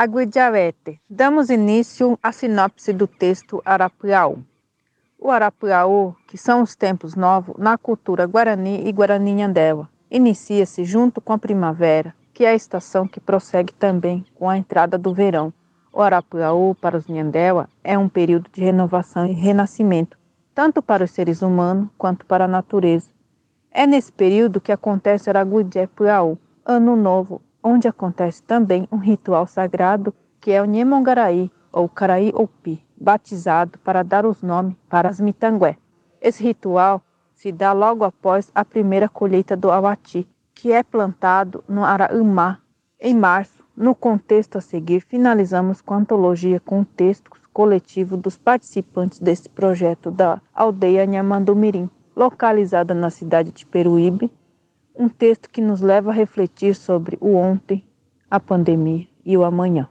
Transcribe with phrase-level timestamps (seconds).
[0.00, 1.00] Aguidiarete.
[1.10, 4.38] Damos início à sinopse do texto Arapuaú.
[5.18, 11.32] O Arapuaú, que são os tempos novos na cultura guarani e guarani-nhandewa, inicia-se junto com
[11.32, 15.52] a primavera, que é a estação que prossegue também com a entrada do verão.
[15.92, 20.16] O Arapuaú, para os Nhandewa, é um período de renovação e renascimento,
[20.54, 23.10] tanto para os seres humanos quanto para a natureza.
[23.72, 30.14] É nesse período que acontece o Araguidiapuaú, Ano Novo, onde acontece também um ritual sagrado
[30.40, 35.76] que é o Nhemongaraí, ou Caraí Opi, batizado para dar os nomes para as mitangué.
[36.20, 37.02] Esse ritual
[37.34, 42.58] se dá logo após a primeira colheita do awati, que é plantado no Araumá,
[43.00, 43.64] em março.
[43.76, 50.10] No contexto a seguir, finalizamos com a antologia com textos coletivos dos participantes desse projeto
[50.10, 54.32] da aldeia Nhamandumirim, localizada na cidade de Peruíbe,
[54.98, 57.86] um texto que nos leva a refletir sobre o ontem,
[58.28, 59.88] a pandemia e o amanhã.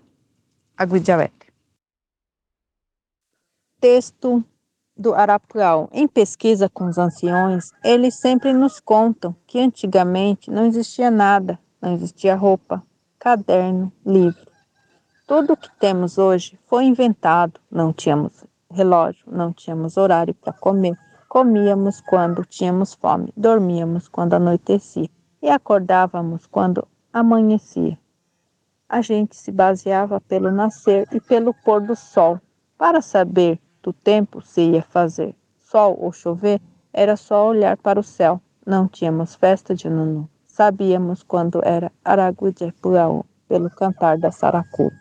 [0.78, 1.48] Aguidiawete.
[3.80, 4.44] Texto
[4.96, 5.88] do Arapual.
[5.94, 11.94] Em pesquisa com os anciões, eles sempre nos contam que antigamente não existia nada, não
[11.94, 12.84] existia roupa,
[13.18, 14.46] caderno, livro.
[15.26, 17.60] Tudo o que temos hoje foi inventado.
[17.72, 20.98] Não tínhamos relógio, não tínhamos horário para comer,
[21.30, 25.10] Comíamos quando tínhamos fome, dormíamos quando anoitecia
[25.42, 27.98] e acordávamos quando amanhecia.
[28.88, 32.40] A gente se baseava pelo nascer e pelo pôr do sol.
[32.78, 36.62] Para saber do tempo se ia fazer sol ou chover,
[36.94, 38.42] era só olhar para o céu.
[38.66, 40.30] Não tínhamos festa de Nunu.
[40.46, 44.92] Sabíamos quando era Araguijepuaú, pelo cantar da Saracu.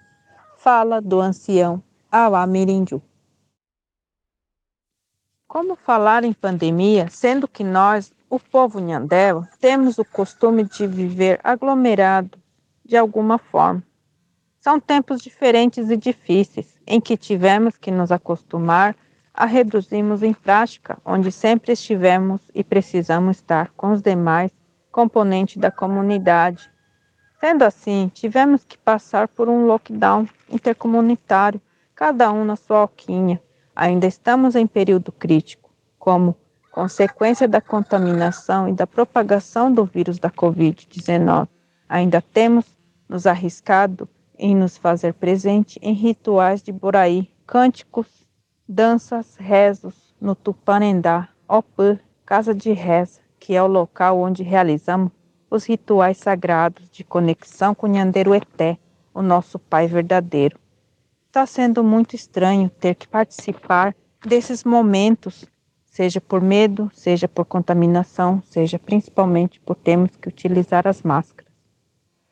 [0.57, 3.01] Fala do ancião Awamirindu.
[5.57, 11.41] Como falar em pandemia, sendo que nós, o povo Nhandéu, temos o costume de viver
[11.43, 12.39] aglomerado
[12.85, 13.83] de alguma forma?
[14.61, 18.95] São tempos diferentes e difíceis, em que tivemos que nos acostumar
[19.33, 24.53] a reduzirmos em prática, onde sempre estivemos e precisamos estar com os demais
[24.93, 26.71] componentes da comunidade.
[27.41, 31.63] Sendo assim, tivemos que passar por um lockdown intercomunitário,
[31.95, 33.41] cada um na sua alquinha,
[33.77, 36.35] ainda estamos em período crítico, como
[36.73, 41.47] consequência da contaminação e da propagação do vírus da Covid-19.
[41.89, 42.65] Ainda temos
[43.09, 48.27] nos arriscado em nos fazer presente em rituais de Boraí, cânticos,
[48.69, 55.13] danças, rezos no Tupanendá, Opã, Casa de Reza, que é o local onde realizamos
[55.51, 58.79] os rituais sagrados de conexão com Nhanderueté,
[59.15, 60.59] o nosso Pai verdadeiro.
[61.37, 65.45] Está sendo muito estranho ter que participar desses momentos,
[65.85, 71.53] seja por medo, seja por contaminação, seja principalmente por termos que utilizar as máscaras.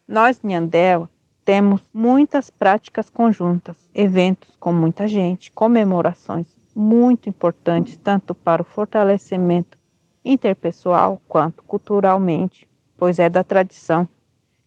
[0.08, 1.06] Nós, Nhandel,
[1.44, 9.76] temos muitas práticas conjuntas, eventos com muita gente, comemorações muito importantes tanto para o fortalecimento
[10.24, 12.66] interpessoal quanto culturalmente,
[12.96, 14.08] pois é da tradição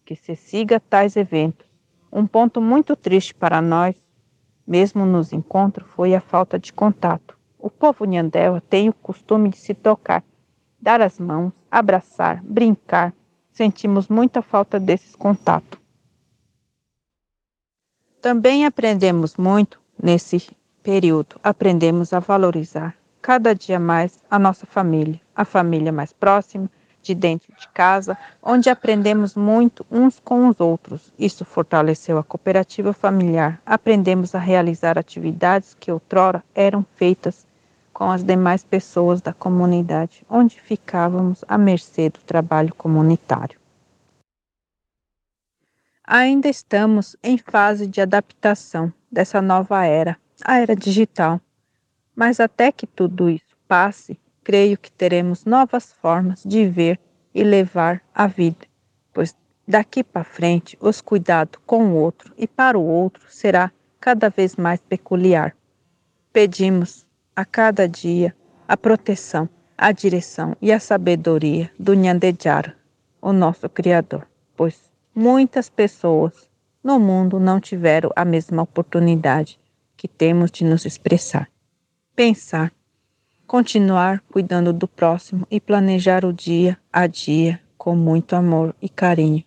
[0.04, 1.66] que se siga tais eventos.
[2.12, 3.96] Um ponto muito triste para nós
[4.68, 7.36] mesmo nos encontros, foi a falta de contato.
[7.58, 10.22] O povo Nhandéua tem o costume de se tocar,
[10.78, 13.14] dar as mãos, abraçar, brincar.
[13.50, 15.80] Sentimos muita falta desses contatos.
[18.20, 20.50] Também aprendemos muito nesse
[20.82, 21.40] período.
[21.42, 26.70] Aprendemos a valorizar cada dia mais a nossa família, a família mais próxima,
[27.08, 31.10] de dentro de casa, onde aprendemos muito uns com os outros.
[31.18, 33.60] Isso fortaleceu a cooperativa familiar.
[33.64, 37.46] Aprendemos a realizar atividades que outrora eram feitas
[37.92, 43.58] com as demais pessoas da comunidade, onde ficávamos à mercê do trabalho comunitário.
[46.06, 51.40] Ainda estamos em fase de adaptação dessa nova era, a era digital.
[52.14, 56.98] Mas até que tudo isso passe, creio que teremos novas formas de ver
[57.34, 58.66] e levar a vida,
[59.12, 59.36] pois
[59.66, 63.70] daqui para frente os cuidados com o outro e para o outro será
[64.00, 65.54] cada vez mais peculiar.
[66.32, 67.06] Pedimos
[67.36, 68.34] a cada dia
[68.66, 72.74] a proteção, a direção e a sabedoria do Nhandejara,
[73.20, 74.26] o nosso Criador,
[74.56, 76.48] pois muitas pessoas
[76.82, 79.60] no mundo não tiveram a mesma oportunidade
[79.94, 81.50] que temos de nos expressar,
[82.16, 82.72] pensar
[83.48, 89.42] continuar cuidando do próximo e planejar o dia a dia com muito amor e carinho,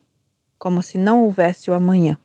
[0.58, 2.18] como se não houvesse o amanhã.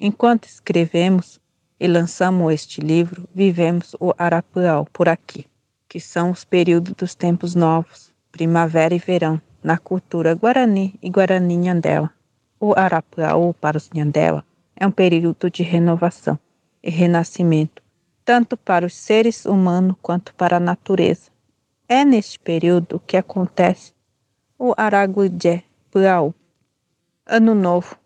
[0.00, 1.38] Enquanto escrevemos
[1.78, 5.44] e lançamos este livro, vivemos o Arapuão por aqui,
[5.86, 11.54] que são os períodos dos tempos novos, primavera e verão, na cultura Guarani e Guarani
[11.54, 12.10] Nhandela.
[12.58, 14.42] O Arapuão para os Nhandela
[14.74, 16.38] é um período de renovação
[16.82, 17.82] e renascimento,
[18.24, 21.30] tanto para os seres humanos quanto para a natureza.
[21.88, 23.92] É neste período que acontece
[24.58, 26.34] o Araguijé Puau,
[27.26, 27.96] Ano Novo.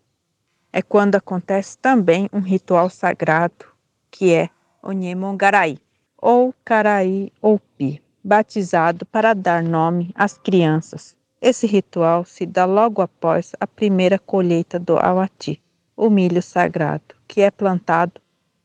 [0.71, 3.65] É quando acontece também um ritual sagrado,
[4.09, 4.49] que é
[4.81, 5.77] o Nhemongarai,
[6.17, 11.15] ou Caraí ou Pi, batizado para dar nome às crianças.
[11.41, 15.61] Esse ritual se dá logo após a primeira colheita do awati,
[15.95, 18.19] o milho sagrado, que é plantado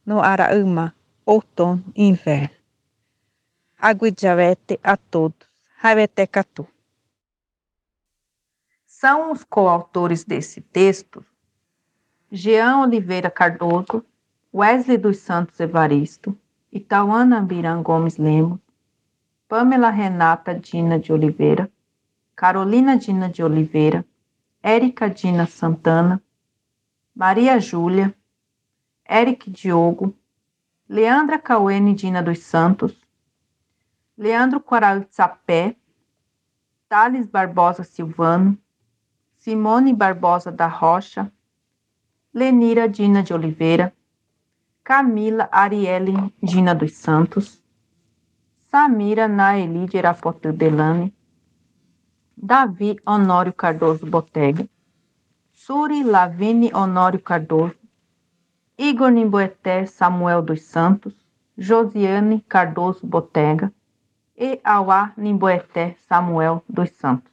[0.06, 0.94] no Araúma,
[1.24, 2.56] outono e inverno.
[3.78, 5.48] Aguijawete a todos.
[5.82, 6.68] Havetecatu.
[8.86, 11.24] São os coautores desse texto
[12.30, 14.04] Jean Oliveira Cardoso,
[14.54, 16.38] Wesley dos Santos Evaristo,
[16.70, 18.60] Itauana Biran Gomes Lemos,
[19.48, 21.70] Pamela Renata Dina de Oliveira,
[22.36, 24.04] Carolina Dina de Oliveira,
[24.62, 26.22] Érica Dina Santana,
[27.14, 28.14] Maria Júlia,
[29.08, 30.14] Eric Diogo,
[30.92, 32.92] Leandra Cauene Dina dos Santos,
[34.18, 35.76] Leandro Coral Sapé,
[36.88, 38.58] Thales Barbosa Silvano,
[39.38, 41.30] Simone Barbosa da Rocha,
[42.34, 43.92] Lenira Dina de Oliveira,
[44.82, 47.62] Camila Arielle Dina dos Santos,
[48.68, 51.14] Samira Naeli de Delane,
[52.36, 54.68] Davi Honório Cardoso Botega,
[55.52, 57.79] Suri Lavine Honório Cardoso,
[58.82, 61.12] Igor Nimboeté Samuel dos Santos,
[61.54, 63.70] Josiane Cardoso Botega,
[64.34, 67.30] e Auá Nimboeté Samuel dos Santos.